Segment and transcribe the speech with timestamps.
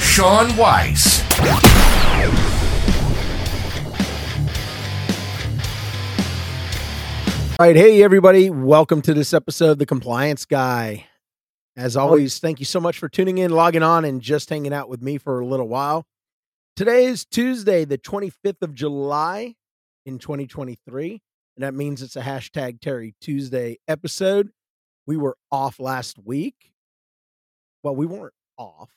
[0.00, 1.20] Sean Weiss.
[7.58, 11.06] All right, hey everybody, welcome to this episode of The Compliance Guy.
[11.76, 14.88] As always, thank you so much for tuning in, logging on, and just hanging out
[14.88, 16.06] with me for a little while.
[16.76, 19.54] Today is Tuesday, the 25th of July
[20.06, 21.20] in 2023,
[21.56, 24.50] and that means it's a hashtag Terry Tuesday episode.
[25.06, 26.72] We were off last week.
[27.82, 28.90] Well, we weren't off,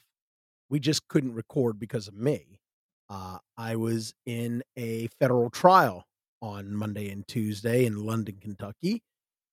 [0.74, 2.60] we just couldn't record because of me.
[3.08, 6.08] Uh, I was in a federal trial
[6.42, 9.04] on Monday and Tuesday in London, Kentucky,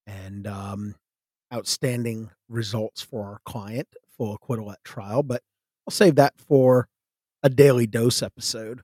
[0.06, 0.94] and um,
[1.52, 3.86] outstanding results for our client,
[4.16, 5.22] full acquittal at trial.
[5.22, 5.42] But
[5.86, 6.88] I'll save that for
[7.42, 8.80] a daily dose episode.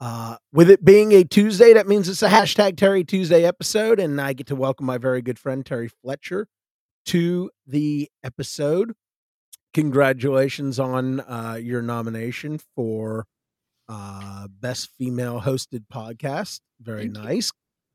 [0.00, 4.20] Uh, with it being a Tuesday, that means it's a hashtag Terry Tuesday episode, and
[4.20, 6.48] I get to welcome my very good friend Terry Fletcher
[7.06, 8.94] to the episode.
[9.76, 13.26] Congratulations on uh, your nomination for
[13.90, 16.60] uh, best female hosted podcast.
[16.80, 17.22] Very Thank you.
[17.22, 17.52] nice.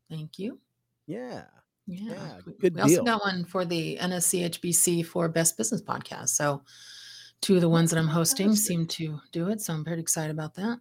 [0.07, 0.59] Thank you.
[1.07, 1.45] Yeah.
[1.87, 2.13] Yeah.
[2.13, 6.29] Yeah, good we also got one for the NSCHBC for Best Business Podcast.
[6.29, 6.61] So
[7.41, 9.59] two of the ones that I'm hosting seem to do it.
[9.59, 10.77] So I'm very excited about that.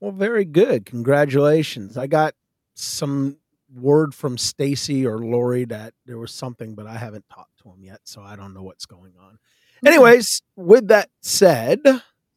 [0.00, 0.86] Well, very good.
[0.86, 1.98] Congratulations.
[1.98, 2.32] I got
[2.76, 3.36] some
[3.74, 7.84] word from Stacy or Lori that there was something, but I haven't talked to him
[7.84, 9.38] yet, so I don't know what's going on.
[9.84, 11.80] Anyways, with that said,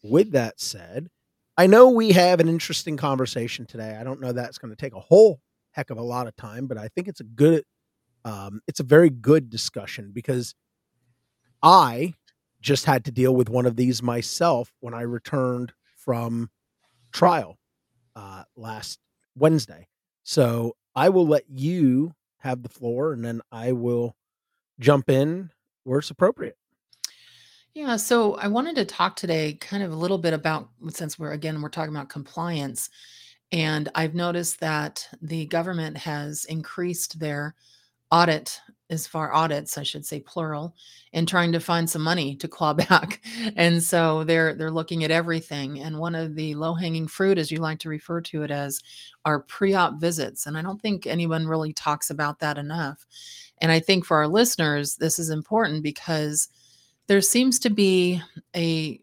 [0.04, 1.10] with that said,
[1.58, 3.98] I know we have an interesting conversation today.
[4.00, 5.40] I don't know that's going to take a whole
[5.72, 7.64] heck of a lot of time, but I think it's a good
[8.26, 10.54] um it's a very good discussion because
[11.64, 12.16] I
[12.62, 16.50] just had to deal with one of these myself when I returned from
[17.12, 17.58] trial
[18.16, 19.00] uh, last
[19.36, 19.88] Wednesday.
[20.24, 24.16] So I will let you have the floor and then I will
[24.80, 25.52] jump in
[25.84, 26.58] where it's appropriate.
[27.74, 31.32] Yeah, so I wanted to talk today kind of a little bit about since we're
[31.32, 32.90] again we're talking about compliance
[33.52, 37.56] and I've noticed that the government has increased their
[38.12, 38.60] audit
[38.90, 40.76] as far audits I should say plural
[41.14, 43.22] and trying to find some money to claw back.
[43.56, 47.60] And so they're they're looking at everything and one of the low-hanging fruit as you
[47.60, 48.82] like to refer to it as
[49.26, 53.06] are pre-op visits and I don't think anyone really talks about that enough.
[53.60, 56.50] And I think for our listeners this is important because
[57.10, 58.22] there seems to be
[58.56, 59.02] a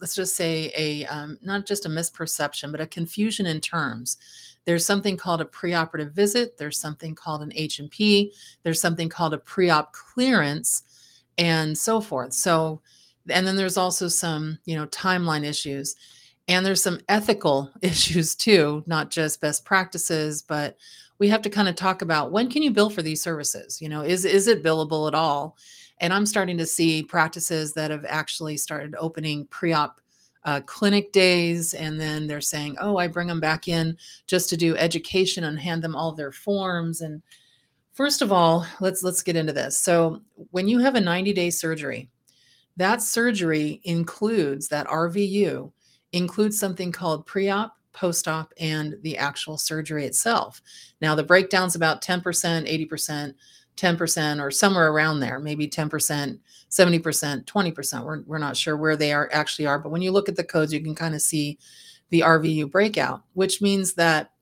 [0.00, 4.18] let's just say a um, not just a misperception but a confusion in terms.
[4.66, 9.38] There's something called a preoperative visit there's something called an h&p there's something called a
[9.38, 10.82] pre-op clearance
[11.38, 12.34] and so forth.
[12.34, 12.82] So
[13.30, 15.96] and then there's also some you know timeline issues
[16.48, 20.76] and there's some ethical issues too not just best practices but
[21.18, 23.80] we have to kind of talk about when can you bill for these services?
[23.80, 25.56] You know is is it billable at all
[26.00, 30.00] and I'm starting to see practices that have actually started opening pre-op
[30.44, 33.96] uh, clinic days, and then they're saying, "Oh, I bring them back in
[34.26, 37.22] just to do education and hand them all their forms." And
[37.92, 39.78] first of all, let's let's get into this.
[39.78, 42.08] So, when you have a 90-day surgery,
[42.78, 45.70] that surgery includes that RVU
[46.12, 50.62] includes something called pre-op, post-op, and the actual surgery itself.
[51.02, 53.34] Now, the breakdown's about 10%, 80%.
[53.80, 56.38] 10% or somewhere around there, maybe 10%,
[56.70, 58.04] 70%, 20%.
[58.04, 60.44] We're, we're not sure where they are actually are, but when you look at the
[60.44, 61.58] codes, you can kind of see
[62.10, 64.32] the RVU breakout, which means that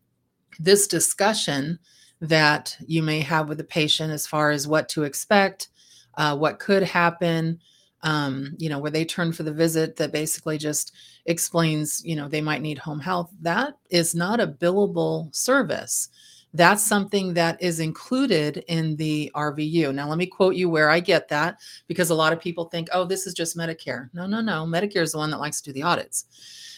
[0.58, 1.78] this discussion
[2.20, 5.68] that you may have with the patient as far as what to expect,
[6.14, 7.60] uh, what could happen,
[8.02, 10.94] um, you know, where they turn for the visit that basically just
[11.26, 13.30] explains, you know, they might need home health.
[13.40, 16.08] That is not a billable service
[16.54, 19.94] that's something that is included in the RVU.
[19.94, 22.88] Now, let me quote you where I get that because a lot of people think,
[22.92, 24.08] oh, this is just Medicare.
[24.14, 24.64] No, no, no.
[24.64, 26.24] Medicare is the one that likes to do the audits.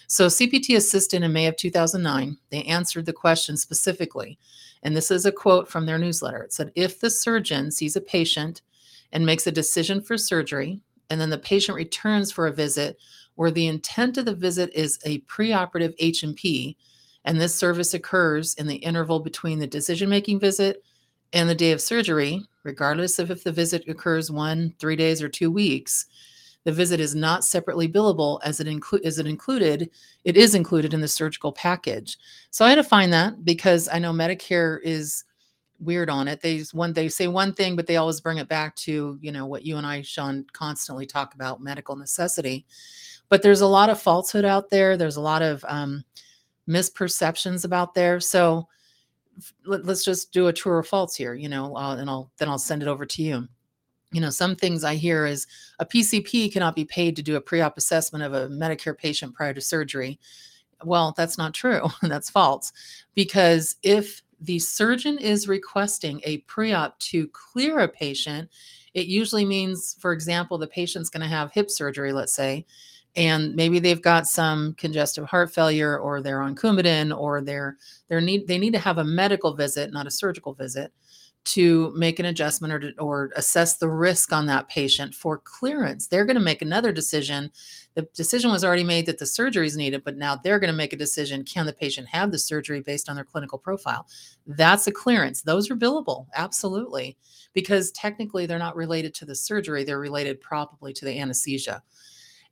[0.08, 4.38] So, CPT Assistant in May of 2009, they answered the question specifically.
[4.82, 6.42] And this is a quote from their newsletter.
[6.42, 8.62] It said, if the surgeon sees a patient
[9.12, 10.80] and makes a decision for surgery,
[11.10, 12.98] and then the patient returns for a visit
[13.34, 16.76] where the intent of the visit is a preoperative H&P,
[17.24, 20.82] and this service occurs in the interval between the decision making visit
[21.32, 25.28] and the day of surgery, regardless of if the visit occurs one, three days, or
[25.28, 26.06] two weeks,
[26.64, 29.90] the visit is not separately billable as it it included
[30.24, 32.18] it is included in the surgical package.
[32.50, 35.24] So i had to find that because i know medicare is
[35.78, 36.42] weird on it.
[36.42, 39.46] They one they say one thing but they always bring it back to you know
[39.46, 42.66] what you and i sean constantly talk about medical necessity.
[43.30, 44.96] But there's a lot of falsehood out there.
[44.96, 46.04] There's a lot of um,
[46.70, 48.20] misperceptions about there.
[48.20, 48.68] So
[49.66, 52.48] let, us just do a true or false here you know uh, and i'll then
[52.48, 53.48] i'll send it over to you.
[54.12, 55.46] You know some things i hear is
[55.78, 59.54] a pcp cannot be paid to do a pre-op assessment of a medicare patient prior
[59.54, 60.18] to surgery.
[60.84, 61.88] Well that's not true.
[62.02, 62.72] That's false.
[63.14, 68.48] Because if the surgeon is requesting a pre-op to clear a patient
[68.94, 72.66] it usually means for example the patient's going to have hip surgery let's say
[73.16, 77.76] and maybe they've got some congestive heart failure or they're on coumadin or they're
[78.08, 80.92] they need they need to have a medical visit not a surgical visit
[81.42, 86.06] to make an adjustment or, or assess the risk on that patient for clearance.
[86.06, 87.50] They're going to make another decision.
[87.94, 90.76] The decision was already made that the surgery is needed, but now they're going to
[90.76, 94.06] make a decision can the patient have the surgery based on their clinical profile?
[94.46, 95.42] That's a clearance.
[95.42, 97.16] Those are billable, absolutely,
[97.54, 101.82] because technically they're not related to the surgery, they're related probably to the anesthesia.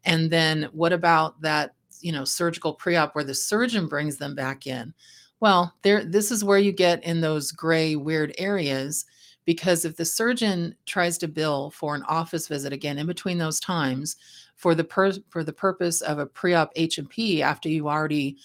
[0.04, 4.66] And then what about that, you know, surgical pre-op where the surgeon brings them back
[4.66, 4.94] in?
[5.40, 9.06] Well, there this is where you get in those gray weird areas
[9.44, 13.60] because if the surgeon tries to bill for an office visit again in between those
[13.60, 14.16] times
[14.56, 18.36] for the per, for the purpose of a pre-op H&P after you already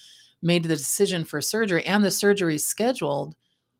[0.41, 3.35] made the decision for surgery and the surgery is scheduled,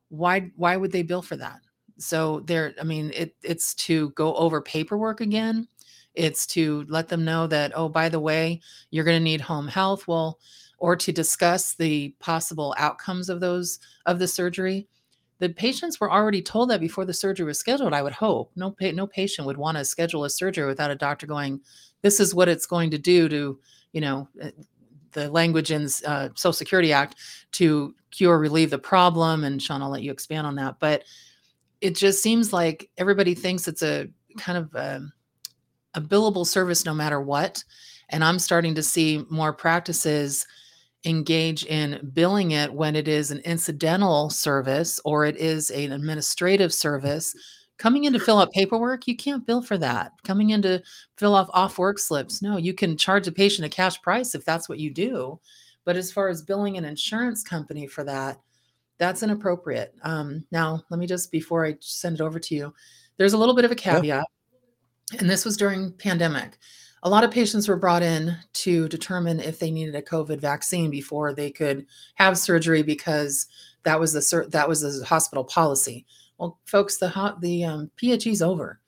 [0.10, 1.60] why why would they bill for that?
[1.98, 5.68] So there I mean it it's to go over paperwork again.
[6.16, 8.62] It's to let them know that oh by the way,
[8.92, 10.08] you're going to need home health.
[10.08, 10.40] Well,
[10.84, 14.88] or to discuss the possible outcomes of those of the surgery
[15.40, 18.72] the patients were already told that before the surgery was scheduled i would hope no
[18.72, 21.60] pa- no patient would want to schedule a surgery without a doctor going
[22.02, 23.60] this is what it's going to do to
[23.94, 24.52] you know eh,
[25.12, 27.16] the language in uh, social security act
[27.52, 31.04] to cure relieve the problem and sean i'll let you expand on that but
[31.82, 34.08] it just seems like everybody thinks it's a
[34.38, 35.14] kind of a, um,
[35.96, 37.64] a billable service no matter what
[38.10, 40.46] and i'm starting to see more practices
[41.06, 46.74] engage in billing it when it is an incidental service or it is an administrative
[46.74, 47.36] service.
[47.78, 50.12] Coming in to fill out paperwork you can't bill for that.
[50.24, 50.82] Coming in to
[51.18, 54.46] fill off off work slips no you can charge a patient a cash price if
[54.46, 55.40] that's what you do.
[55.84, 58.40] But as far as billing an insurance company for that
[59.00, 59.96] that's inappropriate.
[60.04, 62.74] Um, now let me just before i send it over to you
[63.18, 64.04] there's a little bit of a caveat.
[64.06, 64.24] yeah.
[65.20, 66.58] And this was during pandemic
[67.04, 70.90] a lot of patients were brought in to determine if they needed a COVID vaccine
[70.90, 73.48] before they could have surgery because
[73.84, 76.06] that was the that was the hospital policy.
[76.38, 78.80] Well, folks, the the um, PHE is over.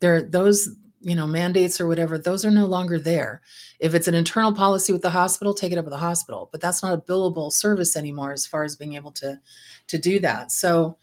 [0.00, 0.68] There, those
[1.00, 3.40] you know mandates or whatever, those are no longer there.
[3.78, 6.48] If it's an internal policy with the hospital, take it up with the hospital.
[6.50, 9.38] But that's not a billable service anymore, as far as being able to
[9.86, 10.50] to do that.
[10.50, 10.98] So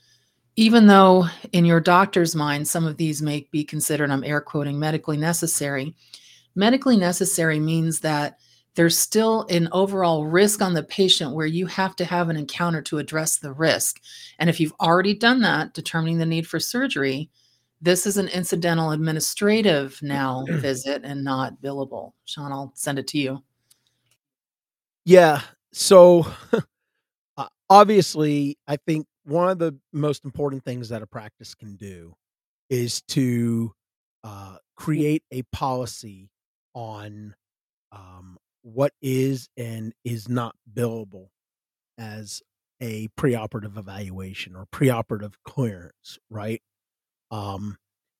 [0.57, 4.77] even though in your doctor's mind some of these may be considered i'm air quoting
[4.77, 5.95] medically necessary
[6.57, 8.39] Medically necessary means that
[8.73, 12.81] there's still an overall risk on the patient where you have to have an encounter
[12.81, 14.01] to address the risk.
[14.39, 17.29] And if you've already done that, determining the need for surgery,
[17.79, 22.13] this is an incidental administrative now visit and not billable.
[22.25, 23.43] Sean, I'll send it to you.
[25.05, 25.41] Yeah.
[25.73, 26.25] So
[27.37, 32.15] uh, obviously, I think one of the most important things that a practice can do
[32.69, 33.73] is to
[34.23, 36.29] uh, create a policy
[36.73, 37.35] on
[37.91, 41.27] um, what is and is not billable
[41.97, 42.41] as
[42.79, 46.61] a preoperative evaluation or preoperative clearance, right?
[47.29, 47.77] Um,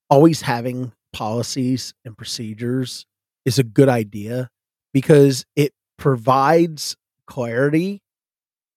[0.09, 3.05] always having policies and procedures
[3.45, 4.49] is a good idea
[4.93, 6.97] because it provides
[7.27, 8.01] clarity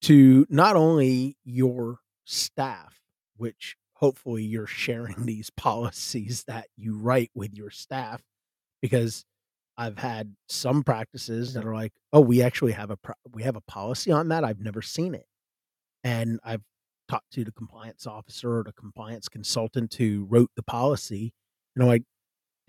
[0.03, 1.99] to not only your
[2.31, 3.01] staff,
[3.37, 8.23] which hopefully you're sharing these policies that you write with your staff
[8.81, 9.25] because
[9.77, 13.57] I've had some practices that are like, "Oh, we actually have a pro- we have
[13.57, 14.45] a policy on that.
[14.45, 15.27] I've never seen it."
[16.05, 16.63] And I've
[17.09, 21.33] talked to the compliance officer or the compliance consultant who wrote the policy,
[21.75, 22.05] and I'm like,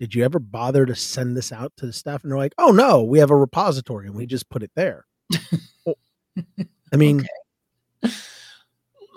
[0.00, 2.70] "Did you ever bother to send this out to the staff?" And they're like, "Oh
[2.72, 5.04] no, we have a repository and we just put it there."
[5.84, 5.96] well,
[6.92, 7.20] I mean,
[8.04, 8.14] okay.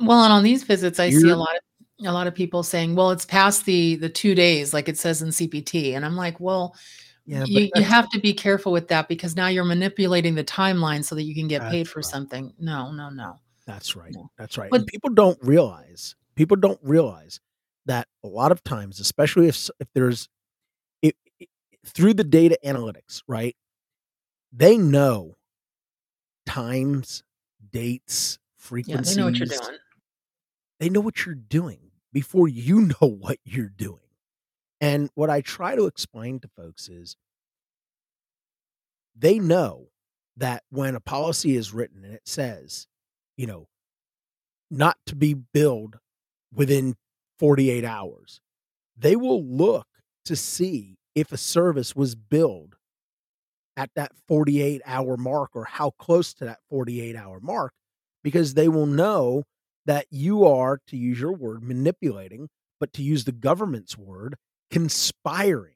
[0.02, 2.96] Well, and on these visits, I see a lot of a lot of people saying,
[2.96, 6.40] "Well, it's past the the two days, like it says in CPT," and I'm like,
[6.40, 6.76] "Well."
[7.28, 11.04] Yeah, you, you have to be careful with that because now you're manipulating the timeline
[11.04, 12.06] so that you can get paid for right.
[12.06, 12.54] something.
[12.60, 13.40] No, no, no.
[13.66, 14.14] That's right.
[14.14, 14.30] No.
[14.38, 14.70] That's right.
[14.70, 16.16] But and people don't realize.
[16.36, 17.40] People don't realize
[17.88, 20.30] that a lot of times, especially if if there's,
[21.02, 21.14] if,
[21.86, 23.56] through the data analytics, right?
[24.54, 25.36] They know
[26.46, 27.24] times,
[27.72, 29.18] dates, frequencies.
[29.18, 29.80] Yeah, they know what you're doing.
[30.80, 34.00] They know what you're doing before you know what you're doing.
[34.82, 37.16] And what I try to explain to folks is
[39.16, 39.88] they know
[40.38, 42.88] that when a policy is written and it says,
[43.38, 43.68] you know,
[44.70, 46.00] not to be billed
[46.54, 46.96] within
[47.40, 48.42] 48 hours,
[48.98, 49.88] they will look
[50.26, 52.76] to see if a service was billed
[53.78, 57.74] at that 48 hour mark or how close to that 48 hour mark
[58.24, 59.44] because they will know
[59.86, 62.50] that you are, to use your word, manipulating,
[62.80, 64.36] but to use the government's word,
[64.72, 65.74] conspiring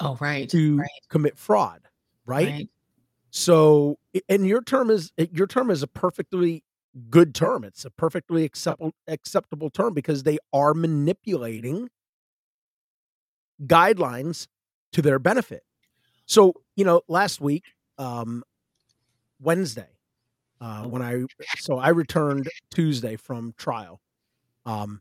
[0.00, 0.48] Oh, right.
[0.50, 0.88] to right.
[1.08, 1.80] commit fraud,
[2.26, 2.48] right?
[2.48, 2.68] Right.
[3.30, 6.62] So, and your term is eh, your term is a perfectly
[7.10, 7.64] good term.
[7.64, 11.88] It's a perfectly acceptable acceptable term because they are manipulating
[13.64, 14.46] guidelines
[14.92, 15.62] to their benefit.
[16.26, 17.64] So, you know, last week,
[17.98, 18.44] um,
[19.40, 19.88] Wednesday,
[20.60, 21.24] uh, when I
[21.58, 24.00] so I returned Tuesday from trial.
[24.66, 25.00] Um,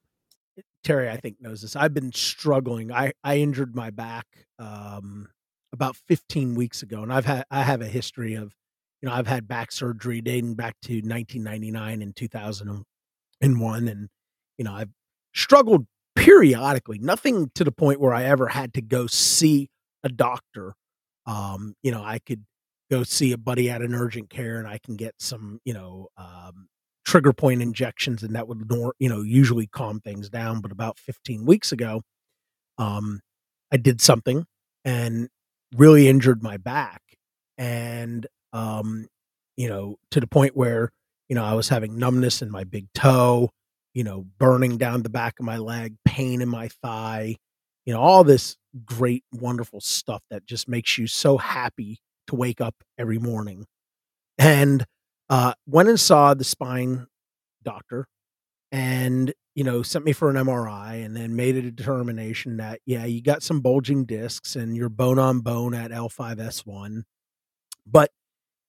[0.83, 1.75] Terry, I think knows this.
[1.75, 2.91] I've been struggling.
[2.91, 4.25] I I injured my back
[4.59, 5.29] um,
[5.73, 8.53] about 15 weeks ago, and I've had I have a history of,
[9.01, 14.09] you know, I've had back surgery dating back to 1999 and 2001, and
[14.57, 14.91] you know I've
[15.33, 16.99] struggled periodically.
[16.99, 19.69] Nothing to the point where I ever had to go see
[20.03, 20.73] a doctor.
[21.25, 22.45] Um, you know, I could
[22.89, 26.07] go see a buddy at an urgent care, and I can get some, you know,
[26.17, 26.67] um,
[27.05, 30.61] trigger point injections, and that would, nor- you know, usually calm things down.
[30.61, 32.01] But about 15 weeks ago,
[32.77, 33.21] um,
[33.71, 34.45] I did something
[34.85, 35.29] and
[35.75, 37.01] really injured my back,
[37.57, 39.07] and um,
[39.57, 40.91] you know, to the point where
[41.29, 43.49] you know I was having numbness in my big toe,
[43.93, 47.35] you know, burning down the back of my leg, pain in my thigh,
[47.85, 52.61] you know, all this great, wonderful stuff that just makes you so happy to wake
[52.61, 53.65] up every morning.
[54.37, 54.85] And
[55.29, 57.07] uh, went and saw the spine
[57.63, 58.07] doctor,
[58.71, 63.05] and you know, sent me for an MRI, and then made a determination that yeah,
[63.05, 67.03] you got some bulging discs, and you're bone on bone at L5S1,
[67.85, 68.11] but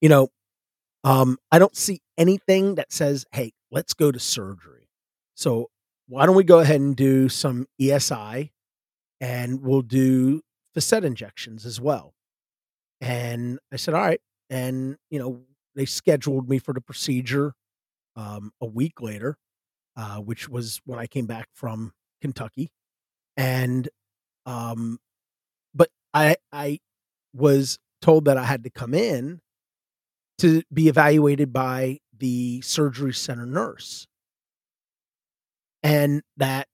[0.01, 0.29] you know,
[1.05, 4.89] um, I don't see anything that says, hey, let's go to surgery.
[5.35, 5.71] So
[6.09, 8.51] why don't we go ahead and do some ESI
[9.21, 10.43] and we'll do
[10.75, 12.15] facet injections as well.
[13.01, 14.21] And I said, all right.
[14.51, 15.43] And, you know,
[15.75, 17.55] they scheduled me for the procedure
[18.17, 19.37] um, a week later,
[19.97, 22.71] uh, which was when I came back from Kentucky.
[23.37, 23.89] And,
[24.47, 24.99] um,
[25.75, 26.81] but I, I
[27.35, 29.41] was told that I had to come in
[30.39, 34.07] to be evaluated by the surgery center nurse.
[35.83, 36.67] And that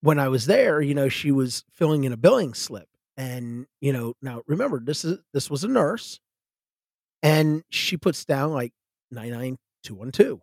[0.00, 2.88] when I was there, you know, she was filling in a billing slip.
[3.16, 6.18] And, you know, now remember this is this was a nurse
[7.22, 8.72] and she puts down like
[9.10, 10.40] 99212.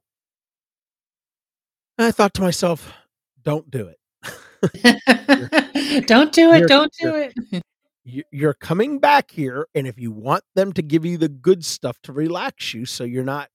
[1.97, 2.93] And I thought to myself,
[3.43, 3.97] don't do it.
[6.07, 6.67] don't do it.
[6.67, 7.33] Don't do it.
[8.05, 11.63] You- You're coming back here, and if you want them to give you the good
[11.63, 13.49] stuff to relax you so you're not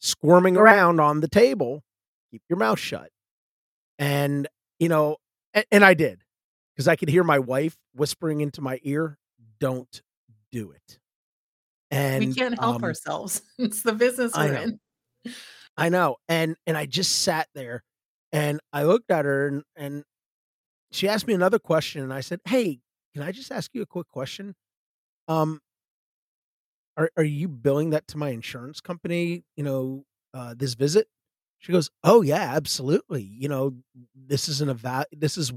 [0.00, 1.82] squirming around on the table,
[2.30, 3.10] keep your mouth shut.
[3.98, 5.16] And, you know,
[5.52, 6.22] and, and I did
[6.74, 9.18] because I could hear my wife whispering into my ear,
[9.60, 10.02] don't
[10.50, 10.98] do it.
[11.90, 13.42] And we can't help um, ourselves.
[13.58, 14.62] It's the business I we're know.
[14.62, 14.80] in.
[15.76, 16.16] I know.
[16.28, 17.82] And and I just sat there
[18.32, 20.04] and I looked at her and and
[20.92, 22.80] she asked me another question and I said, "Hey,
[23.14, 24.54] can I just ask you a quick question?
[25.28, 25.60] Um
[26.96, 31.08] are are you billing that to my insurance company, you know, uh this visit?"
[31.58, 33.22] She goes, "Oh yeah, absolutely.
[33.22, 33.76] You know,
[34.14, 35.52] this is an eva- this is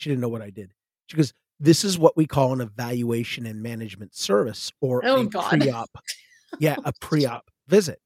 [0.00, 0.72] she didn't know what I did.
[1.06, 5.26] She goes, "This is what we call an evaluation and management service or Oh, a
[5.26, 5.50] God.
[5.60, 5.90] pre-op.
[6.58, 8.00] Yeah, a pre-op visit."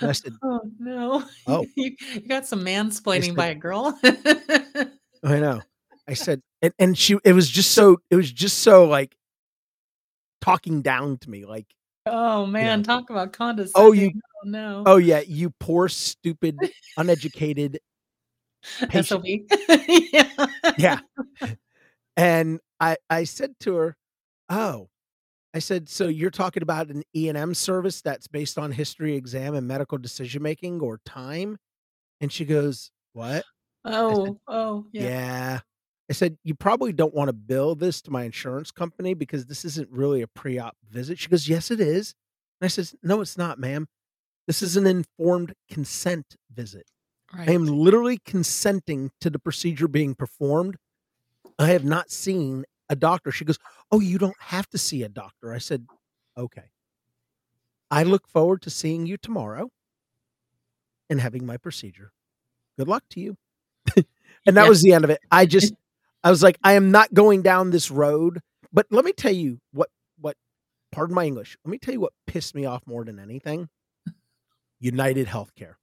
[0.00, 1.24] And I said, Oh no.
[1.46, 1.64] Oh.
[1.76, 3.98] you, you got some mansplaining said- by a girl.
[4.04, 5.62] I know.
[6.08, 9.16] I said, and, and she, it was just so, it was just so like
[10.40, 11.66] talking down to me, like,
[12.06, 13.72] oh man, talk about condescending.
[13.88, 14.10] oh, you,
[14.44, 14.82] Oh no.
[14.86, 16.58] oh yeah, you poor, stupid,
[16.96, 17.78] uneducated.
[19.02, 19.24] SOB.
[19.68, 20.28] yeah.
[20.78, 21.00] Yeah.
[22.16, 23.96] And I, I said to her,
[24.48, 24.88] oh,
[25.54, 29.16] I said, so you're talking about an E and M service that's based on history
[29.16, 31.58] exam and medical decision making or time?
[32.20, 33.44] And she goes, what?
[33.84, 35.02] Oh, oh, Yeah.
[35.02, 35.60] yeah.
[36.10, 39.64] I said, You probably don't want to bill this to my insurance company because this
[39.64, 41.18] isn't really a pre op visit.
[41.18, 42.14] She goes, Yes, it is.
[42.60, 43.88] And I says, No, it's not, ma'am.
[44.46, 46.86] This is an informed consent visit.
[47.36, 47.48] Right.
[47.48, 50.76] I am literally consenting to the procedure being performed.
[51.58, 53.30] I have not seen a doctor.
[53.32, 53.58] She goes,
[53.90, 55.52] Oh, you don't have to see a doctor.
[55.52, 55.86] I said,
[56.36, 56.64] Okay.
[57.90, 59.70] I look forward to seeing you tomorrow
[61.10, 62.12] and having my procedure.
[62.78, 63.36] Good luck to you.
[63.96, 64.68] and that Yeah.
[64.68, 65.20] was the end of it.
[65.30, 65.74] I just,
[66.24, 68.40] I was like, I am not going down this road.
[68.72, 70.36] But let me tell you what, what,
[70.90, 73.68] pardon my English, let me tell you what pissed me off more than anything
[74.80, 75.74] United Healthcare.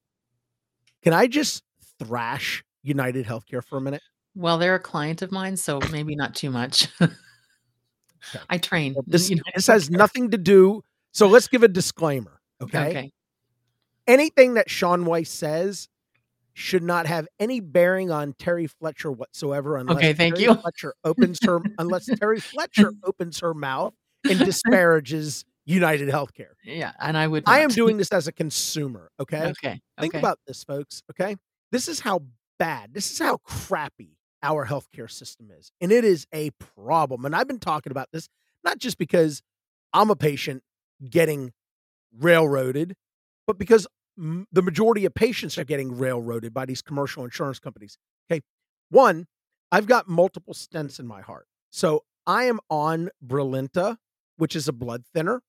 [1.03, 1.63] Can I just
[1.99, 4.01] thrash United Healthcare for a minute?
[4.35, 6.87] Well, they're a client of mine, so maybe not too much.
[8.49, 8.95] I train.
[9.07, 10.81] This, this has nothing to do.
[11.11, 12.39] So let's give a disclaimer.
[12.61, 12.89] Okay.
[12.89, 13.11] Okay.
[14.07, 15.87] Anything that Sean Weiss says
[16.53, 20.55] should not have any bearing on Terry Fletcher whatsoever unless Okay, thank Terry you.
[20.55, 23.93] Fletcher opens her unless Terry Fletcher opens her mouth
[24.29, 26.53] and disparages United Healthcare.
[26.63, 27.43] Yeah, and I would.
[27.45, 29.11] I am doing this as a consumer.
[29.19, 29.47] Okay.
[29.47, 29.81] Okay.
[29.99, 30.19] Think okay.
[30.19, 31.03] about this, folks.
[31.11, 31.35] Okay.
[31.71, 32.23] This is how
[32.57, 35.71] bad, this is how crappy our healthcare system is.
[35.81, 37.25] And it is a problem.
[37.25, 38.27] And I've been talking about this
[38.63, 39.41] not just because
[39.93, 40.63] I'm a patient
[41.09, 41.53] getting
[42.17, 42.95] railroaded,
[43.47, 43.87] but because
[44.17, 47.97] m- the majority of patients are getting railroaded by these commercial insurance companies.
[48.31, 48.41] Okay.
[48.89, 49.27] One,
[49.71, 51.47] I've got multiple stents in my heart.
[51.69, 53.97] So I am on Brilinta,
[54.37, 55.41] which is a blood thinner,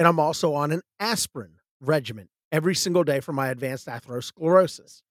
[0.00, 5.02] and I'm also on an aspirin regimen every single day for my advanced atherosclerosis.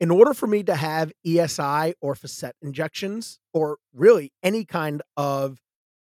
[0.00, 5.58] In order for me to have ESI or facet injections, or really any kind of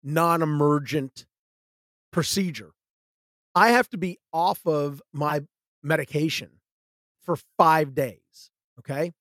[0.02, 1.26] non emergent
[2.10, 2.72] procedure,
[3.54, 5.42] I have to be off of my
[5.84, 6.52] medication
[7.22, 8.50] for five days.
[8.80, 9.12] Okay.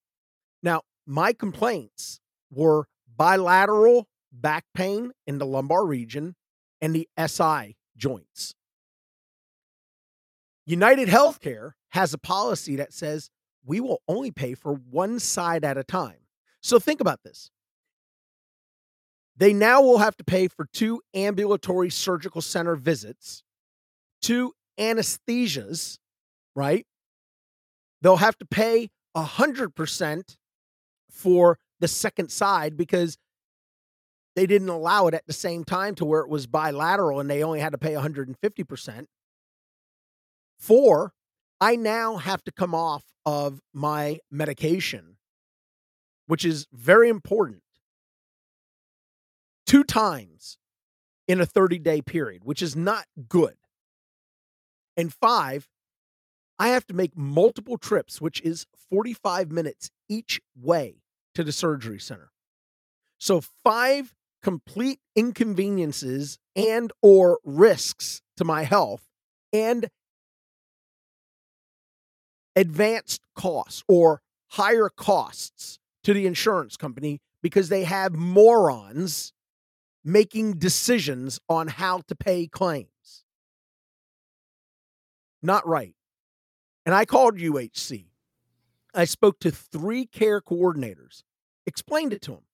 [0.63, 6.37] Now, my complaints were bilateral back pain in the lumbar region
[6.81, 8.55] and the SI joints.
[10.69, 13.31] United Healthcare has a policy that says
[13.65, 16.19] we will only pay for one side at a time.
[16.61, 17.51] So think about this.
[19.35, 23.43] They now will have to pay for two ambulatory surgical center visits,
[24.21, 25.97] two anesthesias,
[26.55, 26.87] right?
[28.03, 30.37] They'll have to pay 100%
[31.11, 33.17] for the second side because
[34.37, 37.43] they didn't allow it at the same time to where it was bilateral and they
[37.43, 39.07] only had to pay 150%.
[40.59, 41.13] Four,
[41.61, 45.17] I now have to come off of my medication,
[46.27, 47.63] which is very important,
[49.67, 50.59] two times
[51.27, 53.55] in a 30 day period, which is not good.
[54.97, 55.69] And five,
[56.59, 61.03] I have to make multiple trips, which is 45 minutes each way
[61.35, 62.33] to the surgery center.
[63.19, 69.05] So five complete inconveniences and or risks to my health
[69.53, 69.89] and
[72.59, 79.33] advanced costs or higher costs to the insurance company because they have morons
[80.05, 83.25] making decisions on how to pay claims.
[85.41, 85.95] Not right.
[86.85, 88.07] And I called UHC.
[88.93, 91.23] I spoke to three care coordinators,
[91.65, 92.47] explained it to them,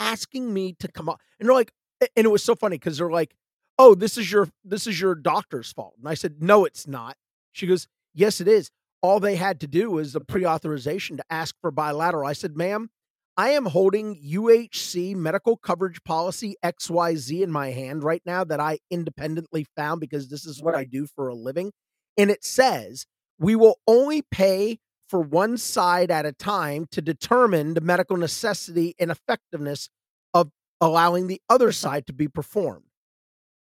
[0.00, 1.20] asking me to come up.
[1.38, 3.36] And they're like, and it was so funny because they're like,
[3.78, 5.94] oh, this is your this is your doctor's fault.
[5.98, 7.16] And I said, no, it's not.
[7.52, 8.70] She goes, yes, it is.
[9.00, 12.28] All they had to do was the pre-authorization to ask for bilateral.
[12.28, 12.90] I said, ma'am,
[13.36, 18.80] I am holding UHC medical coverage policy XYZ in my hand right now that I
[18.90, 21.70] independently found because this is what I do for a living.
[22.16, 23.06] And it says
[23.38, 28.96] we will only pay for one side at a time to determine the medical necessity
[28.98, 29.88] and effectiveness
[30.34, 32.84] of allowing the other side to be performed.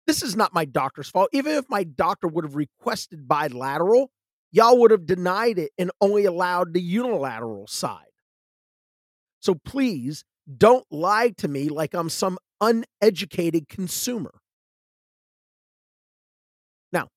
[0.08, 1.30] This is not my doctor's fault.
[1.34, 4.10] Even if my doctor would have requested bilateral,
[4.52, 8.06] y'all would have denied it and only allowed the unilateral side.
[9.40, 10.24] So please
[10.58, 14.34] don't lie to me like I'm some uneducated consumer.
[16.92, 17.08] Now,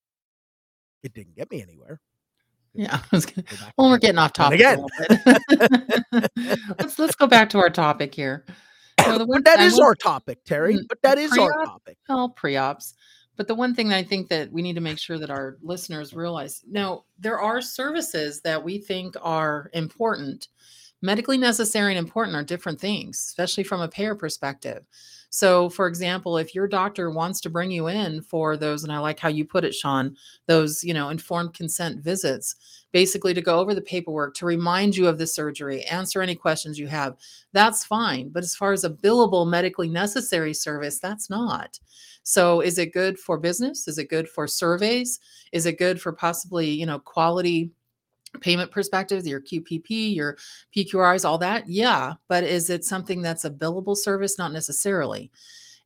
[1.03, 2.01] it didn't get me anywhere.
[2.75, 3.01] Yeah.
[3.13, 3.45] I gonna,
[3.77, 4.61] well, we're getting off topic.
[4.61, 6.31] a little bit.
[6.79, 8.45] let's let's go back to our topic here.
[9.05, 10.77] So But that I is our topic, Terry.
[10.77, 11.65] Mm, But that is our pre-op?
[11.65, 11.99] topic.
[12.09, 12.95] well, pre-ops.
[13.41, 16.13] But the one thing I think that we need to make sure that our listeners
[16.13, 20.49] realize now there are services that we think are important.
[21.01, 24.85] Medically necessary and important are different things, especially from a payer perspective.
[25.31, 28.99] So, for example, if your doctor wants to bring you in for those, and I
[28.99, 30.17] like how you put it, Sean,
[30.47, 32.57] those, you know, informed consent visits,
[32.93, 36.81] basically to go over the paperwork, to remind you of the surgery, answer any questions
[36.81, 37.17] you have,
[37.53, 38.29] that's fine.
[38.31, 41.79] But as far as a billable medically necessary service, that's not.
[42.25, 43.87] So is it good for business?
[43.87, 45.21] Is it good for surveys?
[45.53, 47.71] Is it good for possibly, you know, quality
[48.41, 50.37] payment perspectives, your QPP, your
[50.77, 51.69] PQRs, all that?
[51.69, 52.15] Yeah.
[52.29, 54.39] But is it something that's a billable service?
[54.39, 55.31] Not necessarily.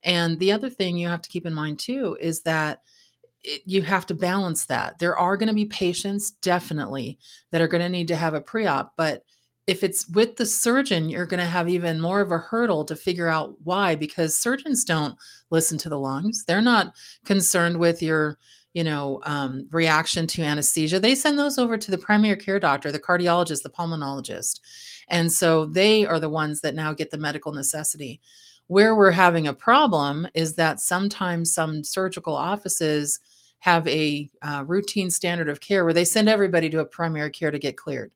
[0.02, 2.82] And the other thing you have to keep in mind too is that
[3.42, 4.98] it, you have to balance that.
[4.98, 7.18] There are going to be patients definitely
[7.50, 9.24] that are going to need to have a pre-op, but
[9.66, 12.94] if it's with the surgeon, you're going to have even more of a hurdle to
[12.94, 15.16] figure out why because surgeons don't
[15.50, 16.44] listen to the lungs.
[16.46, 16.92] They're not
[17.24, 18.38] concerned with your,
[18.74, 21.00] you know, um, reaction to anesthesia.
[21.00, 24.60] They send those over to the primary care doctor, the cardiologist, the pulmonologist.
[25.08, 28.20] And so they are the ones that now get the medical necessity.
[28.66, 33.20] Where we're having a problem is that sometimes some surgical offices
[33.60, 37.50] have a uh, routine standard of care where they send everybody to a primary care
[37.50, 38.10] to get cleared.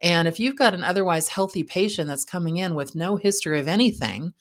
[0.00, 3.68] And if you've got an otherwise healthy patient that's coming in with no history of
[3.68, 4.34] anything,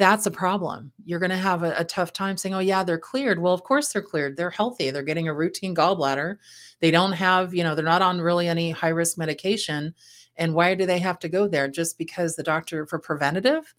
[0.00, 0.90] that's a problem.
[1.04, 3.38] You're going to have a, a, tough time saying, oh, yeah, they're cleared.
[3.38, 4.34] Well, of course they're cleared.
[4.34, 4.90] They're healthy.
[4.90, 6.38] They're getting a routine gallbladder.
[6.80, 9.94] They don't have, you know, they're not on really any high risk medication.
[10.36, 11.68] And why do they have to go there?
[11.68, 13.74] Just because the doctor for preventative?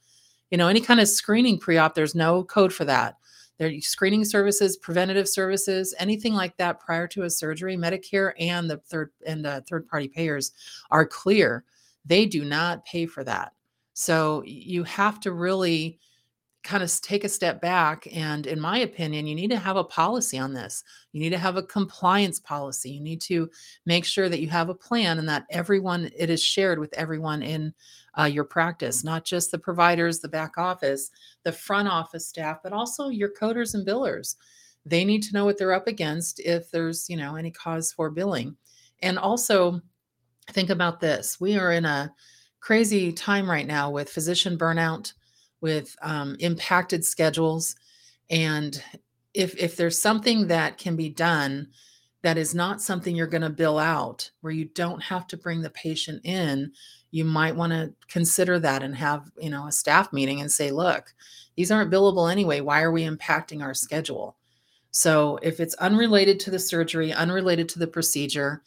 [0.51, 3.15] You know, any kind of screening pre op, there's no code for that.
[3.57, 8.77] Their screening services, preventative services, anything like that prior to a surgery, Medicare and the
[8.77, 10.51] third and the third party payers
[10.91, 11.63] are clear.
[12.05, 13.53] They do not pay for that.
[13.93, 15.99] So you have to really
[16.63, 19.83] kind of take a step back and in my opinion you need to have a
[19.83, 20.83] policy on this.
[21.11, 22.91] You need to have a compliance policy.
[22.91, 23.49] You need to
[23.85, 27.41] make sure that you have a plan and that everyone it is shared with everyone
[27.41, 27.73] in
[28.19, 31.11] uh, your practice not just the providers the back office
[31.43, 34.35] the front office staff but also your coders and billers.
[34.85, 38.09] They need to know what they're up against if there's you know any cause for
[38.09, 38.55] billing.
[39.01, 39.81] And also
[40.51, 41.39] think about this.
[41.39, 42.13] We are in a
[42.59, 45.13] crazy time right now with physician burnout
[45.61, 47.75] with um, impacted schedules
[48.29, 48.83] and
[49.33, 51.67] if if there's something that can be done
[52.23, 55.61] that is not something you're going to bill out where you don't have to bring
[55.61, 56.71] the patient in
[57.11, 60.71] you might want to consider that and have you know a staff meeting and say
[60.71, 61.13] look
[61.55, 62.61] these aren't billable anyway.
[62.61, 64.37] Why are we impacting our schedule?
[64.91, 68.61] So if it's unrelated to the surgery unrelated to the procedure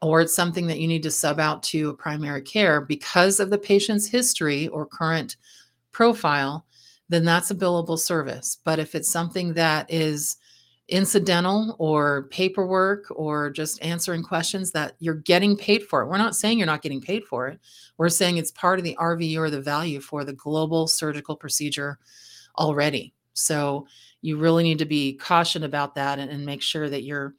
[0.00, 3.58] or it's something that you need to sub out to primary care because of the
[3.58, 5.36] patient's history or current
[5.92, 6.66] profile,
[7.08, 8.58] then that's a billable service.
[8.64, 10.36] But if it's something that is
[10.88, 16.36] incidental or paperwork or just answering questions that you're getting paid for it, we're not
[16.36, 17.60] saying you're not getting paid for it.
[17.98, 21.98] We're saying it's part of the RVU or the value for the global surgical procedure
[22.58, 23.14] already.
[23.34, 23.86] So
[24.22, 27.34] you really need to be caution about that and, and make sure that you're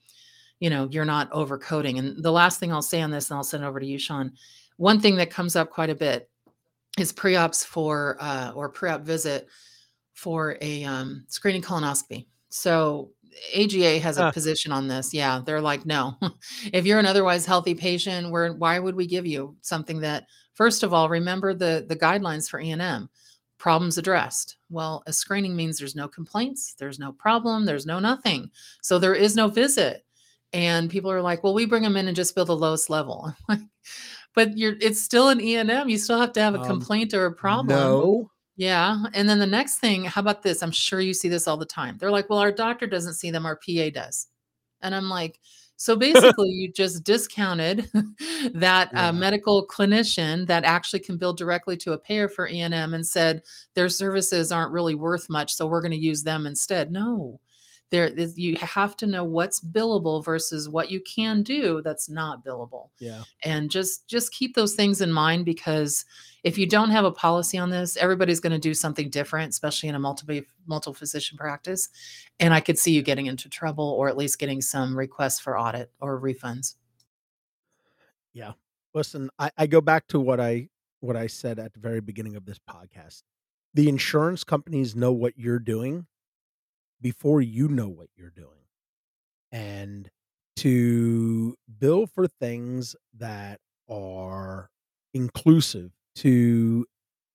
[0.59, 3.43] you know you're not overcoding and the last thing i'll say on this and i'll
[3.43, 4.31] send it over to you sean
[4.77, 6.29] one thing that comes up quite a bit
[6.97, 9.47] is pre-ops for uh, or pre-op visit
[10.13, 12.27] for a um, screening colonoscopy.
[12.49, 13.12] So
[13.56, 15.13] AGA has a position on this.
[15.13, 16.15] Yeah, they're like, no,
[16.73, 20.27] if you're an otherwise healthy patient, where why would we give you something that?
[20.53, 23.10] First of all, remember the the guidelines for E&M.
[23.58, 24.58] Problems addressed.
[24.69, 28.51] Well, a screening means there's no complaints, there's no problem, there's no nothing.
[28.82, 30.06] So there is no visit.
[30.51, 33.34] And people are like, well, we bring them in and just build the lowest level
[34.35, 35.89] but you're it's still an E&M.
[35.89, 37.67] You still have to have a um, complaint or a problem.
[37.67, 38.29] No.
[38.55, 39.05] Yeah.
[39.13, 40.61] And then the next thing, how about this?
[40.61, 41.97] I'm sure you see this all the time.
[41.97, 44.27] They're like, well, our doctor doesn't see them, our PA does.
[44.81, 45.39] And I'm like,
[45.75, 47.89] so basically, you just discounted
[48.53, 49.07] that uh, yeah.
[49.09, 53.41] uh, medical clinician that actually can bill directly to a payer for E&M and said
[53.73, 56.91] their services aren't really worth much, so we're going to use them instead.
[56.91, 57.39] No,
[57.93, 62.43] there is you have to know what's billable versus what you can do that's not
[62.43, 62.89] billable.
[62.97, 63.21] Yeah.
[63.43, 66.03] And just just keep those things in mind because
[66.43, 69.89] if you don't have a policy on this everybody's going to do something different especially
[69.89, 71.88] in a multiple multiple physician practice.
[72.39, 75.58] And i could see you getting into trouble or at least getting some requests for
[75.58, 76.73] audit or refunds.
[78.34, 78.53] Yeah.
[78.95, 80.67] Listen I, I go back to what i
[81.01, 83.21] what i said at the very beginning of this podcast.
[83.75, 86.08] The insurance companies know what you're doing
[87.03, 88.49] before you know what you're doing
[89.51, 90.09] and
[90.55, 94.69] to bill for things that are
[95.13, 96.85] inclusive to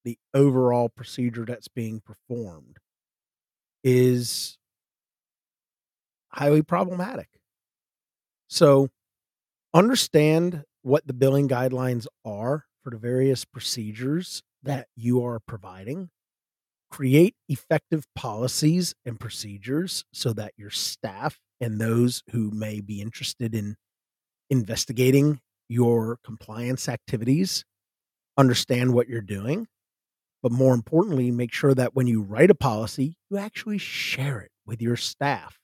[0.05, 2.79] the overall procedure that's being performed
[3.85, 4.59] is
[6.31, 7.29] highly problematic.
[8.49, 8.89] So,
[9.75, 16.11] understand what the billing guidelines are for the various procedures that you are providing
[16.91, 23.55] create effective policies and procedures so that your staff and those who may be interested
[23.55, 23.77] in
[24.51, 27.65] investigating your compliance activities
[28.39, 29.67] understand what you're doing
[30.43, 34.51] but more importantly make sure that when you write a policy you actually share it
[34.65, 35.59] with your staff.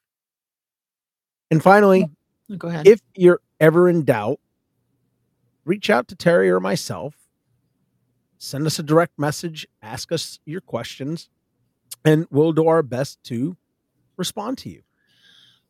[1.51, 2.11] And finally
[2.59, 2.87] go ahead.
[2.87, 4.41] if you're ever in doubt
[5.65, 7.15] reach out to terry or myself
[8.45, 11.31] send us a direct message, ask us your questions.
[12.05, 13.57] and we'll do our best to
[14.19, 14.83] respond to you.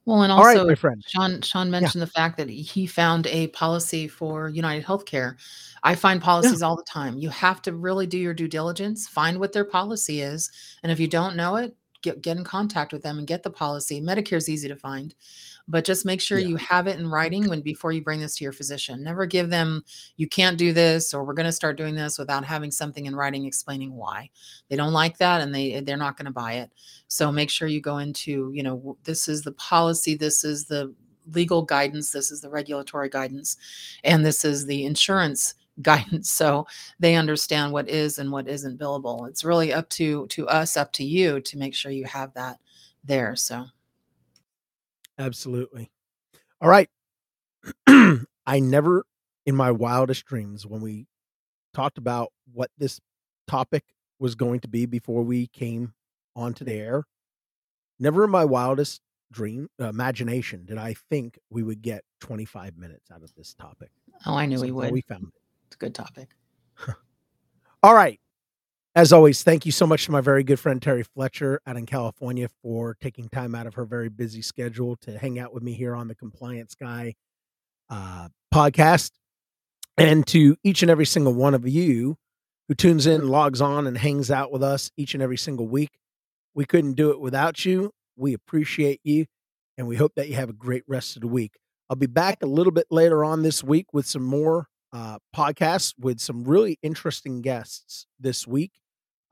[0.04, 1.02] Well, and All right, also my friend.
[1.06, 5.36] Sean Sean mentioned the fact that he found a policy for United Healthcare.
[5.82, 7.16] I find policies all the time.
[7.16, 10.50] You have to really do your due diligence, find what their policy is,
[10.82, 13.50] and if you don't know it, get get in contact with them and get the
[13.50, 14.00] policy.
[14.00, 15.14] Medicare is easy to find,
[15.66, 16.46] but just make sure Yeah.
[16.46, 19.02] you have it in writing when before you bring this to your physician.
[19.02, 19.82] Never give them
[20.16, 23.16] you can't do this or we're going to start doing this without having something in
[23.16, 24.30] writing explaining why.
[24.68, 26.70] They don't like that and they they're not going to buy it.
[27.08, 30.94] So make sure you go into, you know, this is the policy, this is the
[31.32, 33.56] legal guidance, this is the regulatory guidance,
[34.04, 36.30] and this is the insurance guidance.
[36.44, 36.66] So
[36.98, 39.28] they understand what is and what isn't billable.
[39.28, 42.58] It's really up to to us, up to you to make sure you have that
[43.04, 43.36] there.
[43.36, 43.66] So
[45.18, 45.90] Absolutely.
[46.60, 46.88] All right.
[47.86, 49.04] I never,
[49.46, 51.06] in my wildest dreams, when we
[51.72, 53.00] talked about what this
[53.46, 53.84] topic
[54.18, 55.94] was going to be before we came
[56.34, 57.04] onto the air,
[57.98, 59.00] never in my wildest
[59.32, 63.90] dream uh, imagination did I think we would get 25 minutes out of this topic.
[64.26, 64.92] oh I knew we would.
[64.92, 65.43] We found it.
[65.74, 66.28] It's a good topic.
[67.82, 68.20] All right.
[68.94, 71.84] As always, thank you so much to my very good friend Terry Fletcher out in
[71.84, 75.72] California for taking time out of her very busy schedule to hang out with me
[75.72, 77.14] here on the Compliance Guy
[77.90, 79.10] uh, podcast.
[79.98, 82.18] And to each and every single one of you
[82.68, 85.98] who tunes in, logs on, and hangs out with us each and every single week.
[86.54, 87.90] We couldn't do it without you.
[88.16, 89.26] We appreciate you,
[89.76, 91.56] and we hope that you have a great rest of the week.
[91.90, 95.92] I'll be back a little bit later on this week with some more uh, podcasts
[95.98, 98.72] with some really interesting guests this week.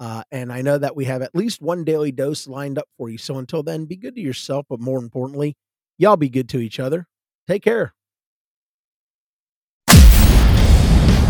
[0.01, 3.09] Uh, and I know that we have at least one daily dose lined up for
[3.09, 3.17] you.
[3.17, 5.57] So until then, be good to yourself, but more importantly,
[5.97, 7.07] y'all be good to each other.
[7.47, 7.95] Take care.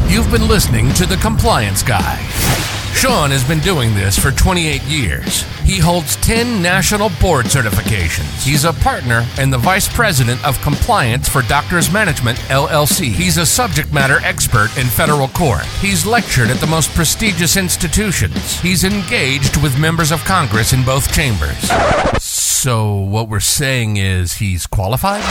[0.08, 2.71] You've been listening to The Compliance Guy.
[2.94, 5.42] Sean has been doing this for 28 years.
[5.64, 8.44] He holds 10 national board certifications.
[8.44, 13.06] He's a partner and the vice president of compliance for Doctors Management LLC.
[13.12, 15.64] He's a subject matter expert in federal court.
[15.80, 18.60] He's lectured at the most prestigious institutions.
[18.60, 21.70] He's engaged with members of Congress in both chambers.
[22.22, 25.24] So, what we're saying is he's qualified?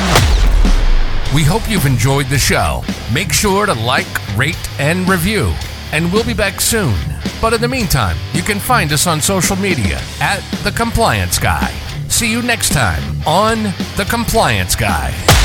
[1.33, 2.83] We hope you've enjoyed the show.
[3.13, 5.53] Make sure to like, rate, and review.
[5.91, 6.95] And we'll be back soon.
[7.41, 11.69] But in the meantime, you can find us on social media at The Compliance Guy.
[12.07, 13.63] See you next time on
[13.97, 15.40] The Compliance Guy.